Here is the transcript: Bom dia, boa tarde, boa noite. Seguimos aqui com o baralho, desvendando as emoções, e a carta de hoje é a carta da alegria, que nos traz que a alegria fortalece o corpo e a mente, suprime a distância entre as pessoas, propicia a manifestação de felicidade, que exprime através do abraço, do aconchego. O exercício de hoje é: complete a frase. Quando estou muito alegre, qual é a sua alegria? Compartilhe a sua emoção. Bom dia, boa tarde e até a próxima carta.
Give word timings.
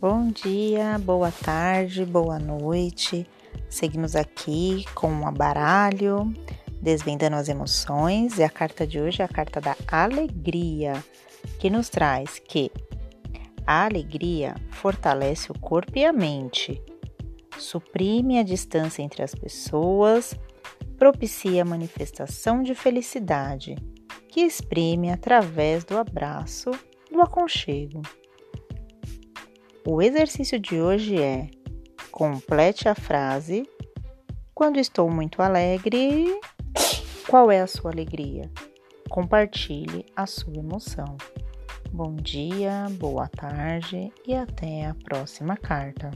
Bom 0.00 0.28
dia, 0.28 0.98
boa 0.98 1.30
tarde, 1.30 2.06
boa 2.06 2.38
noite. 2.38 3.26
Seguimos 3.68 4.16
aqui 4.16 4.86
com 4.94 5.12
o 5.12 5.30
baralho, 5.30 6.32
desvendando 6.80 7.36
as 7.36 7.50
emoções, 7.50 8.38
e 8.38 8.42
a 8.42 8.48
carta 8.48 8.86
de 8.86 8.98
hoje 8.98 9.20
é 9.20 9.26
a 9.26 9.28
carta 9.28 9.60
da 9.60 9.76
alegria, 9.92 10.94
que 11.58 11.68
nos 11.68 11.90
traz 11.90 12.38
que 12.38 12.72
a 13.66 13.84
alegria 13.84 14.54
fortalece 14.70 15.52
o 15.52 15.58
corpo 15.58 15.92
e 15.98 16.06
a 16.06 16.14
mente, 16.14 16.82
suprime 17.58 18.38
a 18.38 18.42
distância 18.42 19.02
entre 19.02 19.22
as 19.22 19.34
pessoas, 19.34 20.34
propicia 20.96 21.60
a 21.60 21.66
manifestação 21.66 22.62
de 22.62 22.74
felicidade, 22.74 23.76
que 24.30 24.40
exprime 24.40 25.10
através 25.10 25.84
do 25.84 25.98
abraço, 25.98 26.70
do 27.12 27.20
aconchego. 27.20 28.00
O 29.86 30.02
exercício 30.02 30.60
de 30.60 30.80
hoje 30.80 31.20
é: 31.20 31.48
complete 32.10 32.86
a 32.86 32.94
frase. 32.94 33.66
Quando 34.54 34.78
estou 34.78 35.10
muito 35.10 35.40
alegre, 35.40 36.26
qual 37.26 37.50
é 37.50 37.62
a 37.62 37.66
sua 37.66 37.90
alegria? 37.90 38.50
Compartilhe 39.08 40.04
a 40.14 40.26
sua 40.26 40.54
emoção. 40.54 41.16
Bom 41.90 42.14
dia, 42.14 42.86
boa 42.98 43.26
tarde 43.26 44.12
e 44.26 44.34
até 44.34 44.84
a 44.84 44.94
próxima 44.94 45.56
carta. 45.56 46.10